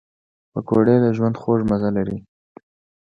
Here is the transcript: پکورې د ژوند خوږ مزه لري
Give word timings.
پکورې 0.51 0.95
د 1.03 1.05
ژوند 1.15 1.35
خوږ 1.41 1.59
مزه 1.69 1.89
لري 1.97 2.17